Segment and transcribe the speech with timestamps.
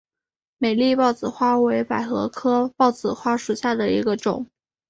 [0.57, 4.47] 美丽豹子花为百合科豹子花属下的一个种。